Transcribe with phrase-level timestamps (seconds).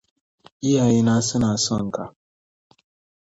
[0.67, 2.05] Iyayena suna son ka.